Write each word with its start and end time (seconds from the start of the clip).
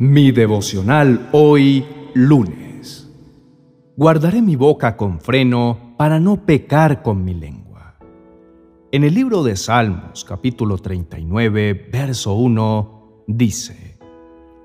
Mi 0.00 0.32
devocional 0.32 1.28
hoy 1.30 1.84
lunes. 2.14 3.12
Guardaré 3.98 4.40
mi 4.40 4.56
boca 4.56 4.96
con 4.96 5.20
freno 5.20 5.94
para 5.98 6.18
no 6.18 6.46
pecar 6.46 7.02
con 7.02 7.22
mi 7.22 7.34
lengua. 7.34 7.98
En 8.92 9.04
el 9.04 9.12
libro 9.12 9.42
de 9.42 9.56
Salmos 9.56 10.24
capítulo 10.24 10.78
39, 10.78 11.90
verso 11.92 12.32
1, 12.32 13.24
dice, 13.26 13.98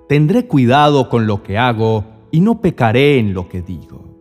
Tendré 0.07 0.47
cuidado 0.47 1.09
con 1.09 1.27
lo 1.27 1.43
que 1.43 1.57
hago 1.57 2.05
y 2.31 2.39
no 2.39 2.61
pecaré 2.61 3.19
en 3.19 3.33
lo 3.33 3.49
que 3.49 3.61
digo. 3.61 4.17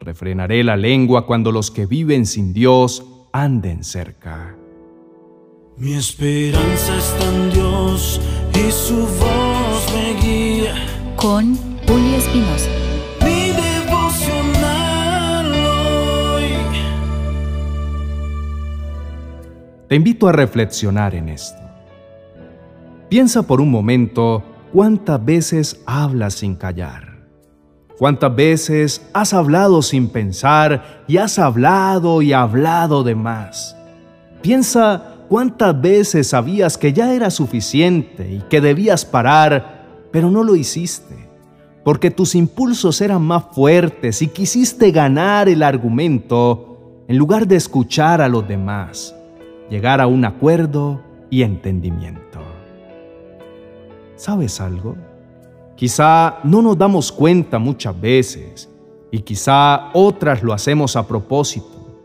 Refrenaré 0.00 0.64
la 0.64 0.78
lengua 0.78 1.26
cuando 1.26 1.52
los 1.52 1.70
que 1.70 1.84
viven 1.84 2.24
sin 2.24 2.54
Dios 2.54 3.04
anden 3.34 3.84
cerca. 3.84 4.56
Mi 5.76 5.92
esperanza 5.92 6.96
está 6.96 7.34
en 7.34 7.50
Dios 7.50 8.18
y 8.54 8.70
su 8.70 8.96
voz. 8.96 9.71
Con 11.16 11.54
Julio 11.86 12.16
Espinosa. 12.16 12.70
Mi 13.22 13.52
devocional 13.52 15.52
hoy. 15.52 16.44
Te 19.88 19.96
invito 19.96 20.28
a 20.28 20.32
reflexionar 20.32 21.14
en 21.14 21.28
esto. 21.28 21.60
Piensa 23.10 23.42
por 23.42 23.60
un 23.60 23.70
momento 23.70 24.42
cuántas 24.72 25.22
veces 25.22 25.82
hablas 25.84 26.32
sin 26.34 26.56
callar. 26.56 27.18
¿Cuántas 27.98 28.34
veces 28.34 29.06
has 29.12 29.34
hablado 29.34 29.82
sin 29.82 30.08
pensar 30.08 31.04
y 31.06 31.18
has 31.18 31.38
hablado 31.38 32.22
y 32.22 32.32
hablado 32.32 33.04
de 33.04 33.14
más? 33.14 33.76
Piensa 34.40 35.12
¿Cuántas 35.32 35.80
veces 35.80 36.26
sabías 36.26 36.76
que 36.76 36.92
ya 36.92 37.14
era 37.14 37.30
suficiente 37.30 38.30
y 38.30 38.40
que 38.50 38.60
debías 38.60 39.06
parar, 39.06 39.71
pero 40.12 40.30
no 40.30 40.44
lo 40.44 40.54
hiciste? 40.54 41.28
Porque 41.82 42.10
tus 42.12 42.36
impulsos 42.36 43.00
eran 43.00 43.22
más 43.22 43.44
fuertes 43.52 44.22
y 44.22 44.28
quisiste 44.28 44.92
ganar 44.92 45.48
el 45.48 45.62
argumento 45.62 47.02
en 47.08 47.18
lugar 47.18 47.48
de 47.48 47.56
escuchar 47.56 48.20
a 48.20 48.28
los 48.28 48.46
demás, 48.46 49.14
llegar 49.68 50.00
a 50.00 50.06
un 50.06 50.24
acuerdo 50.24 51.00
y 51.28 51.42
entendimiento. 51.42 52.40
¿Sabes 54.14 54.60
algo? 54.60 54.94
Quizá 55.74 56.38
no 56.44 56.62
nos 56.62 56.78
damos 56.78 57.10
cuenta 57.10 57.58
muchas 57.58 58.00
veces 58.00 58.70
y 59.10 59.20
quizá 59.20 59.90
otras 59.94 60.42
lo 60.42 60.52
hacemos 60.52 60.94
a 60.94 61.08
propósito, 61.08 62.00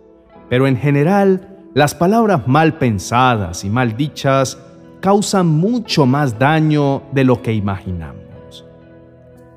pero 0.49 0.65
en 0.65 0.77
general 0.77 1.57
las 1.75 1.93
palabras 1.93 2.47
mal 2.47 2.79
pensadas 2.79 3.63
y 3.63 3.69
mal 3.69 3.95
dichas 3.95 4.57
causan 4.99 5.47
mucho 5.47 6.05
más 6.05 6.37
daño 6.37 7.03
de 7.11 7.23
lo 7.23 7.41
que 7.41 7.53
imaginamos. 7.53 8.65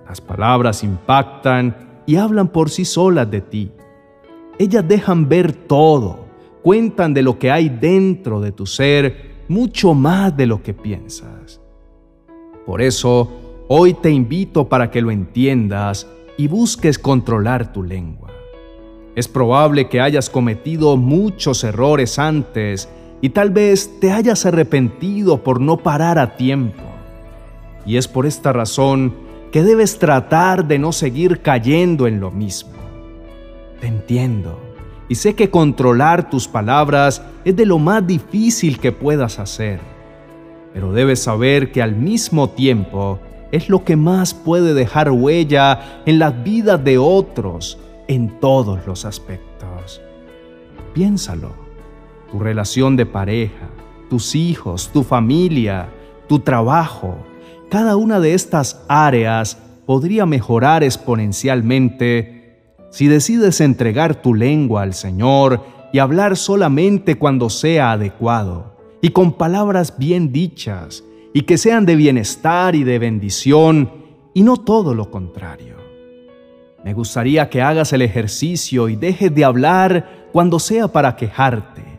Las 0.06 0.20
palabras 0.20 0.82
impactan 0.82 2.02
y 2.06 2.16
hablan 2.16 2.48
por 2.48 2.70
sí 2.70 2.84
solas 2.84 3.30
de 3.30 3.41
ti. 3.41 3.70
Ellas 4.58 4.86
dejan 4.86 5.28
ver 5.28 5.52
todo, 5.52 6.27
cuentan 6.62 7.14
de 7.14 7.22
lo 7.22 7.38
que 7.38 7.50
hay 7.50 7.69
dentro 7.69 8.41
de 8.41 8.52
tu 8.52 8.66
ser 8.66 9.30
mucho 9.48 9.94
más 9.94 10.36
de 10.36 10.47
lo 10.47 10.62
que 10.62 10.74
piensas. 10.74 11.60
Por 12.66 12.82
eso, 12.82 13.30
hoy 13.69 13.94
te 13.94 14.10
invito 14.10 14.69
para 14.69 14.91
que 14.91 15.00
lo 15.00 15.10
entiendas 15.10 16.06
y 16.36 16.47
busques 16.48 16.98
controlar 16.98 17.72
tu 17.72 17.82
lengua. 17.82 18.30
Es 19.16 19.27
probable 19.27 19.88
que 19.88 20.00
hayas 20.00 20.30
cometido 20.30 20.97
muchos 20.97 21.64
errores 21.64 22.19
antes 22.19 22.88
y 23.20 23.30
tal 23.30 23.50
vez 23.50 24.00
te 24.00 24.12
hayas 24.12 24.46
arrepentido 24.46 25.42
por 25.42 25.60
no 25.60 25.78
parar 25.78 26.18
a 26.18 26.36
tiempo. 26.36 26.82
Y 27.84 27.96
es 27.96 28.08
por 28.08 28.26
esta 28.26 28.52
razón 28.52 29.14
que 29.52 29.62
debes 29.62 29.98
tratar 29.98 30.66
de 30.66 30.78
no 30.78 30.92
seguir 30.92 31.41
cayendo 31.41 32.06
en 32.06 32.20
lo 32.20 32.30
mismo. 32.30 32.72
Te 33.80 33.86
entiendo 33.86 34.59
y 35.09 35.16
sé 35.16 35.34
que 35.34 35.50
controlar 35.50 36.30
tus 36.30 36.47
palabras 36.47 37.20
es 37.44 37.56
de 37.56 37.66
lo 37.66 37.78
más 37.78 38.06
difícil 38.06 38.78
que 38.78 38.92
puedas 38.92 39.41
hacer. 39.41 39.80
Pero 40.72 40.92
debes 40.92 41.20
saber 41.20 41.72
que 41.72 41.82
al 41.82 41.97
mismo 41.97 42.50
tiempo 42.50 43.19
es 43.50 43.69
lo 43.69 43.84
que 43.84 43.97
más 43.97 44.34
puede 44.34 44.72
dejar 44.72 45.10
huella 45.10 46.03
en 46.06 46.20
las 46.20 46.44
vidas 46.44 46.82
de 46.84 46.98
otros 46.98 47.78
en 48.06 48.38
todos 48.38 48.86
los 48.86 49.04
aspectos. 49.04 50.00
Piénsalo, 50.94 51.54
tu 52.30 52.38
relación 52.38 52.96
de 52.96 53.06
pareja, 53.06 53.68
tus 54.08 54.34
hijos, 54.34 54.91
tu 54.92 55.02
familia, 55.02 55.88
tu 56.28 56.38
trabajo, 56.41 57.16
cada 57.70 57.96
una 57.96 58.20
de 58.20 58.34
estas 58.34 58.82
áreas 58.88 59.58
podría 59.86 60.26
mejorar 60.26 60.82
exponencialmente 60.82 62.41
si 62.91 63.06
decides 63.06 63.60
entregar 63.60 64.20
tu 64.20 64.34
lengua 64.34 64.82
al 64.82 64.94
Señor 64.94 65.64
y 65.92 65.98
hablar 65.98 66.36
solamente 66.36 67.16
cuando 67.16 67.50
sea 67.50 67.92
adecuado 67.92 68.76
y 69.00 69.10
con 69.10 69.32
palabras 69.32 69.94
bien 69.98 70.32
dichas 70.32 71.04
y 71.32 71.42
que 71.42 71.58
sean 71.58 71.86
de 71.86 71.97
bienestar 71.97 72.74
y 72.74 72.84
de 72.84 72.98
bendición 72.98 73.91
y 74.34 74.42
no 74.42 74.56
todo 74.56 74.94
lo 74.94 75.10
contrario. 75.10 75.76
Me 76.84 76.94
gustaría 76.94 77.48
que 77.50 77.62
hagas 77.62 77.92
el 77.92 78.02
ejercicio 78.02 78.88
y 78.88 78.97
dejes 78.97 79.34
de 79.34 79.44
hablar 79.44 80.28
cuando 80.32 80.58
sea 80.58 80.88
para 80.88 81.14
quejarte. 81.14 81.90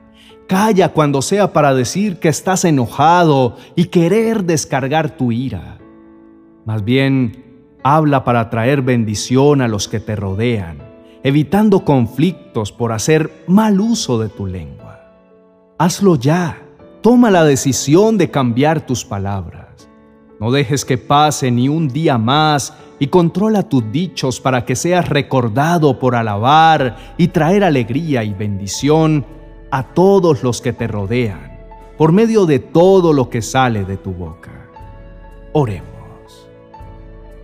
Calla 0.51 0.89
cuando 0.89 1.22
sea 1.22 1.53
para 1.53 1.73
decir 1.73 2.19
que 2.19 2.28
estás 2.28 2.66
enojado 2.66 3.56
y 3.78 3.85
querer 3.85 4.44
descargar 4.44 5.16
tu 5.16 5.31
ira. 5.31 5.78
Más 6.66 6.84
bien, 6.84 7.69
habla 7.84 8.25
para 8.25 8.50
traer 8.50 8.81
bendición 8.81 9.61
a 9.61 9.69
los 9.69 9.88
que 9.88 10.01
te 10.01 10.13
rodean, 10.17 10.79
evitando 11.23 11.85
conflictos 11.85 12.73
por 12.73 12.91
hacer 12.91 13.31
mal 13.47 13.79
uso 13.79 14.19
de 14.19 14.28
tu 14.28 14.45
lengua. 14.45 15.13
Hazlo 15.78 16.17
ya. 16.17 16.61
Toma 17.00 17.31
la 17.31 17.45
decisión 17.45 18.17
de 18.17 18.29
cambiar 18.29 18.85
tus 18.85 19.06
palabras. 19.06 19.88
No 20.41 20.51
dejes 20.51 20.84
que 20.84 20.97
pase 20.97 21.50
ni 21.50 21.69
un 21.69 21.88
día 21.88 22.17
más 22.17 22.73
y 23.00 23.07
controla 23.07 23.69
tus 23.69 23.90
dichos 23.90 24.41
para 24.41 24.66
que 24.66 24.75
seas 24.75 25.07
recordado 25.07 25.97
por 25.97 26.13
alabar 26.13 27.16
y 27.17 27.29
traer 27.29 27.63
alegría 27.63 28.25
y 28.25 28.34
bendición 28.34 29.25
a 29.71 29.83
todos 29.83 30.43
los 30.43 30.61
que 30.61 30.73
te 30.73 30.87
rodean, 30.87 31.57
por 31.97 32.11
medio 32.11 32.45
de 32.45 32.59
todo 32.59 33.13
lo 33.13 33.29
que 33.29 33.41
sale 33.41 33.85
de 33.85 33.97
tu 33.97 34.11
boca. 34.11 34.69
Oremos. 35.53 36.49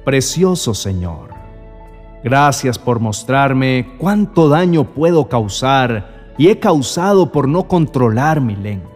Precioso 0.03 0.73
Señor, 0.73 1.29
gracias 2.23 2.77
por 2.77 2.99
mostrarme 2.99 3.95
cuánto 3.97 4.49
daño 4.49 4.83
puedo 4.93 5.27
causar 5.27 6.33
y 6.37 6.49
he 6.49 6.59
causado 6.59 7.31
por 7.31 7.47
no 7.47 7.67
controlar 7.67 8.41
mi 8.41 8.55
lengua. 8.55 8.91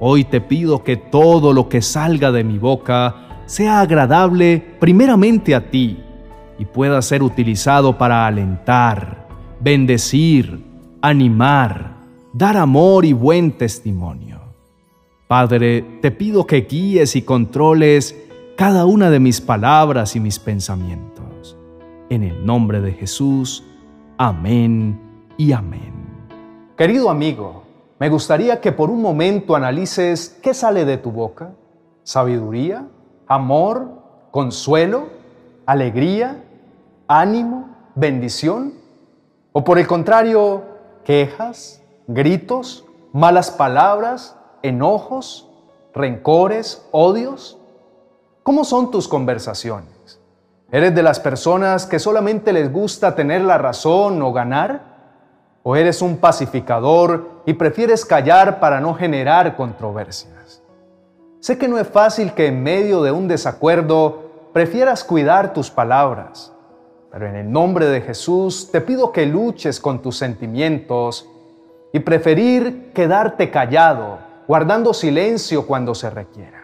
Hoy 0.00 0.24
te 0.24 0.40
pido 0.40 0.82
que 0.82 0.96
todo 0.96 1.52
lo 1.52 1.68
que 1.68 1.82
salga 1.82 2.32
de 2.32 2.42
mi 2.42 2.58
boca 2.58 3.44
sea 3.46 3.80
agradable 3.80 4.76
primeramente 4.80 5.54
a 5.54 5.70
ti 5.70 6.02
y 6.58 6.64
pueda 6.64 7.02
ser 7.02 7.22
utilizado 7.22 7.98
para 7.98 8.26
alentar, 8.26 9.28
bendecir, 9.60 10.64
animar, 11.00 11.91
dar 12.32 12.56
amor 12.56 13.04
y 13.04 13.12
buen 13.12 13.56
testimonio. 13.56 14.40
Padre, 15.28 15.82
te 16.00 16.10
pido 16.10 16.46
que 16.46 16.62
guíes 16.62 17.16
y 17.16 17.22
controles 17.22 18.16
cada 18.56 18.84
una 18.86 19.10
de 19.10 19.20
mis 19.20 19.40
palabras 19.40 20.14
y 20.16 20.20
mis 20.20 20.38
pensamientos. 20.38 21.56
En 22.10 22.22
el 22.22 22.44
nombre 22.44 22.80
de 22.80 22.92
Jesús, 22.92 23.64
amén 24.18 25.00
y 25.38 25.52
amén. 25.52 25.92
Querido 26.76 27.08
amigo, 27.08 27.62
me 27.98 28.08
gustaría 28.08 28.60
que 28.60 28.72
por 28.72 28.90
un 28.90 29.00
momento 29.00 29.56
analices 29.56 30.38
qué 30.42 30.52
sale 30.52 30.84
de 30.84 30.98
tu 30.98 31.10
boca. 31.10 31.52
¿Sabiduría? 32.02 32.88
amor, 33.32 33.88
consuelo, 34.30 35.08
alegría, 35.66 36.44
ánimo, 37.08 37.68
bendición? 37.94 38.74
¿O 39.52 39.64
por 39.64 39.78
el 39.78 39.86
contrario, 39.86 40.62
quejas, 41.04 41.81
gritos, 42.06 42.84
malas 43.12 43.50
palabras, 43.50 44.36
enojos, 44.62 45.48
rencores, 45.94 46.86
odios? 46.90 47.58
¿Cómo 48.42 48.64
son 48.64 48.90
tus 48.90 49.08
conversaciones? 49.08 50.20
¿Eres 50.70 50.94
de 50.94 51.02
las 51.02 51.20
personas 51.20 51.86
que 51.86 51.98
solamente 51.98 52.52
les 52.52 52.72
gusta 52.72 53.14
tener 53.14 53.42
la 53.42 53.58
razón 53.58 54.22
o 54.22 54.32
ganar? 54.32 54.92
¿O 55.62 55.76
eres 55.76 56.02
un 56.02 56.16
pacificador 56.16 57.42
y 57.46 57.52
prefieres 57.54 58.04
callar 58.04 58.58
para 58.58 58.80
no 58.80 58.94
generar 58.94 59.54
controversias? 59.54 60.62
Sé 61.40 61.58
que 61.58 61.68
no 61.68 61.78
es 61.78 61.88
fácil 61.88 62.32
que 62.32 62.46
en 62.46 62.62
medio 62.62 63.02
de 63.02 63.12
un 63.12 63.28
desacuerdo 63.28 64.30
prefieras 64.52 65.04
cuidar 65.04 65.52
tus 65.52 65.70
palabras, 65.70 66.52
pero 67.10 67.26
en 67.26 67.36
el 67.36 67.50
nombre 67.50 67.86
de 67.86 68.00
Jesús 68.00 68.70
te 68.70 68.80
pido 68.80 69.12
que 69.12 69.26
luches 69.26 69.80
con 69.80 70.00
tus 70.02 70.16
sentimientos 70.16 71.28
y 71.92 72.00
preferir 72.00 72.92
quedarte 72.92 73.50
callado, 73.50 74.18
guardando 74.48 74.94
silencio 74.94 75.66
cuando 75.66 75.94
se 75.94 76.10
requiera. 76.10 76.62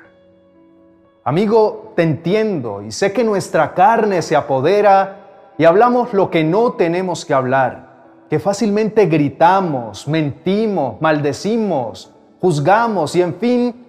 Amigo, 1.25 1.93
te 1.95 2.03
entiendo 2.03 2.83
y 2.83 2.91
sé 2.91 3.13
que 3.13 3.23
nuestra 3.23 3.75
carne 3.75 4.23
se 4.23 4.35
apodera 4.35 5.53
y 5.59 5.65
hablamos 5.65 6.15
lo 6.15 6.31
que 6.31 6.43
no 6.43 6.73
tenemos 6.73 7.27
que 7.27 7.35
hablar, 7.35 7.89
que 8.31 8.39
fácilmente 8.39 9.07
gritamos, 9.07 10.09
mentimos, 10.09 11.01
maldecimos, 11.03 12.15
juzgamos 12.41 13.15
y 13.15 13.23
en 13.23 13.35
fin, 13.35 13.87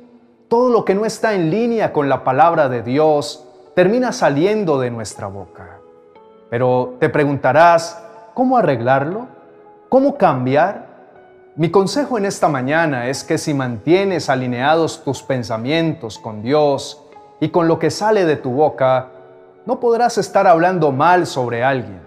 todo 0.50 0.70
lo 0.70 0.84
que 0.84 0.96
no 0.96 1.06
está 1.06 1.34
en 1.34 1.50
línea 1.50 1.94
con 1.94 2.10
la 2.10 2.24
palabra 2.24 2.68
de 2.68 2.82
Dios 2.82 3.46
termina 3.76 4.12
saliendo 4.12 4.80
de 4.80 4.92
nuestra 4.92 5.28
boca. 5.28 5.80
Pero 6.50 6.96
te 7.00 7.08
preguntarás, 7.08 8.04
¿cómo 8.34 8.58
arreglarlo? 8.58 9.28
¿Cómo 9.88 10.18
cambiar? 10.18 10.89
Mi 11.56 11.72
consejo 11.72 12.18
en 12.18 12.26
esta 12.26 12.48
mañana 12.48 13.08
es 13.08 13.24
que 13.24 13.38
si 13.38 13.54
mantienes 13.54 14.30
alineados 14.30 15.04
tus 15.04 15.24
pensamientos 15.24 16.18
con 16.20 16.42
Dios, 16.42 17.06
y 17.40 17.50
con 17.50 17.68
lo 17.68 17.80
que 17.80 17.90
sale 17.90 18.26
de 18.26 18.36
tu 18.36 18.52
boca, 18.52 19.12
no 19.66 19.80
podrás 19.80 20.18
estar 20.18 20.48
hablando 20.48 20.92
mal 20.92 21.26
sobre 21.26 21.64
alguien. 21.64 22.02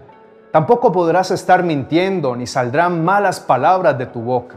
Tampoco 0.53 0.93
podrás 0.93 1.31
estar 1.31 1.63
mintiendo 1.63 2.37
ni 2.37 2.47
saldrán 2.47 3.05
malas 3.05 3.41
palabras 3.41 3.97
de 3.97 4.07
tu 4.07 4.21
boca. 4.21 4.57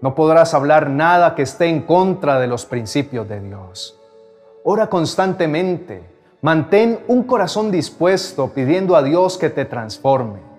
No 0.00 0.14
podrás 0.14 0.52
hablar 0.54 0.90
nada 0.90 1.34
que 1.34 1.42
esté 1.42 1.66
en 1.66 1.82
contra 1.82 2.40
de 2.40 2.48
los 2.48 2.66
principios 2.66 3.28
de 3.28 3.40
Dios. 3.40 4.00
Ora 4.64 4.88
constantemente. 4.88 6.12
Mantén 6.42 7.00
un 7.06 7.22
corazón 7.22 7.70
dispuesto 7.70 8.50
pidiendo 8.50 8.96
a 8.96 9.02
Dios 9.02 9.38
que 9.38 9.48
te 9.48 9.64
transforme. 9.64 10.53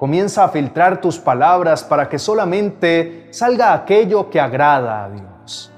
Comienza 0.00 0.44
a 0.44 0.48
filtrar 0.48 1.02
tus 1.02 1.18
palabras 1.18 1.84
para 1.84 2.08
que 2.08 2.18
solamente 2.18 3.28
salga 3.32 3.74
aquello 3.74 4.30
que 4.30 4.40
agrada 4.40 5.04
a 5.04 5.10
Dios. 5.10 5.70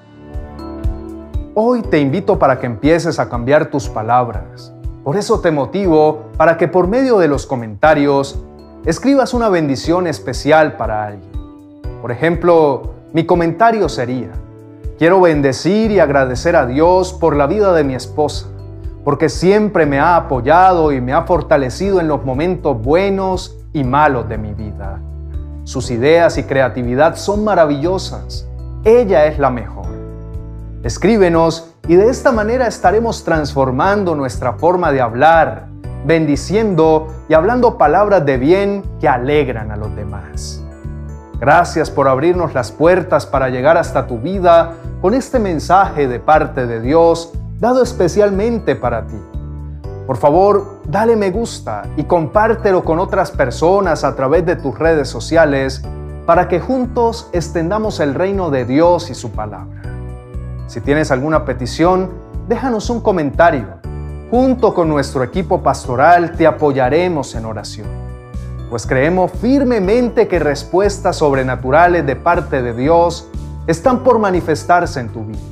Hoy 1.55 1.83
te 1.83 1.99
invito 1.99 2.39
para 2.39 2.61
que 2.61 2.67
empieces 2.67 3.19
a 3.19 3.29
cambiar 3.29 3.67
tus 3.67 3.89
palabras. 3.89 4.73
Por 5.03 5.17
eso 5.17 5.41
te 5.41 5.51
motivo 5.51 6.31
para 6.37 6.57
que 6.57 6.69
por 6.69 6.87
medio 6.87 7.19
de 7.19 7.27
los 7.27 7.47
comentarios 7.47 8.39
escribas 8.87 9.35
una 9.35 9.49
bendición 9.49 10.07
especial 10.07 10.77
para 10.77 11.05
alguien. 11.05 11.33
Por 12.01 12.13
ejemplo, 12.13 12.93
mi 13.13 13.27
comentario 13.27 13.89
sería, 13.89 14.31
quiero 14.99 15.21
bendecir 15.21 15.91
y 15.91 15.99
agradecer 15.99 16.55
a 16.55 16.67
Dios 16.67 17.13
por 17.13 17.35
la 17.35 17.49
vida 17.49 17.73
de 17.73 17.83
mi 17.83 17.97
esposa, 17.97 18.47
porque 19.03 19.29
siempre 19.29 19.85
me 19.85 19.99
ha 19.99 20.15
apoyado 20.15 20.93
y 20.93 21.01
me 21.01 21.13
ha 21.13 21.23
fortalecido 21.23 21.99
en 21.99 22.07
los 22.07 22.25
momentos 22.25 22.81
buenos 22.81 23.59
y 23.73 23.85
malos 23.85 24.29
de 24.29 24.39
mi 24.39 24.53
vida. 24.53 25.01
Sus 25.65 25.91
ideas 25.91 26.39
y 26.39 26.45
creatividad 26.45 27.17
son 27.17 27.45
maravillosas. 27.45 28.49
Ella 28.85 29.27
es 29.27 29.39
la 29.39 29.51
mejor. 29.51 29.87
Escríbenos 30.83 31.73
y 31.87 31.95
de 31.95 32.11
esta 32.11 32.33
manera 32.33 32.67
estaremos 32.67 33.25
transformando 33.25 34.15
nuestra 34.15 34.55
forma 34.55 34.91
de 34.91 35.01
hablar, 35.01 35.67
bendiciendo 36.05 37.09
y 37.29 37.35
hablando 37.35 37.79
palabras 37.79 38.27
de 38.27 38.39
bien 38.39 38.83
que 39.01 39.09
alegran 39.09 39.71
a 39.71 39.77
los 39.77 39.95
demás. 39.95 40.63
Gracias 41.39 41.91
por 41.91 42.09
abrirnos 42.09 42.55
las 42.55 42.73
puertas 42.73 43.27
para 43.27 43.49
llegar 43.49 43.77
hasta 43.77 44.07
tu 44.07 44.19
vida 44.19 44.75
con 45.01 45.15
este 45.15 45.39
mensaje 45.39 46.07
de 46.07 46.21
parte 46.21 46.67
de 46.67 46.81
Dios 46.81 47.33
dado 47.59 47.83
especialmente 47.83 48.75
para 48.75 49.07
ti. 49.07 49.32
Por 50.13 50.19
favor, 50.19 50.83
dale 50.85 51.17
me 51.17 51.31
gusta 51.31 51.85
y 51.97 52.05
compártelo 52.05 52.85
con 52.85 52.99
otras 52.99 53.31
personas 53.31 54.05
a 54.05 54.15
través 54.15 54.45
de 54.45 54.57
tus 54.57 54.79
redes 54.79 55.09
sociales 55.09 55.83
para 56.27 56.49
que 56.49 56.61
juntos 56.61 57.31
extendamos 57.33 57.99
el 57.99 58.13
reino 58.15 58.51
de 58.51 58.67
Dios 58.67 59.09
y 59.09 59.15
su 59.15 59.31
palabra. 59.31 59.81
Si 60.67 60.83
tienes 60.83 61.11
alguna 61.11 61.47
petición, 61.47 62.11
déjanos 62.47 62.91
un 62.91 63.01
comentario. 63.01 63.69
Junto 64.31 64.75
con 64.75 64.91
nuestro 64.91 65.25
equipo 65.25 65.63
pastoral 65.63 66.33
te 66.33 66.47
apoyaremos 66.47 67.35
en 67.35 67.47
oración, 67.47 67.87
pues 68.69 68.87
creemos 68.87 69.33
firmemente 69.41 70.29
que 70.29 70.39
respuestas 70.39 71.17
sobrenaturales 71.17 72.05
de 72.05 72.17
parte 72.17 72.61
de 72.61 72.75
Dios 72.75 73.31
están 73.67 74.01
por 74.01 74.19
manifestarse 74.19 75.01
en 75.01 75.09
tu 75.09 75.25
vida. 75.25 75.52